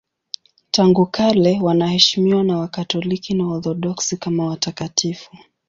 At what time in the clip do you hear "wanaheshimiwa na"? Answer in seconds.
1.61-2.57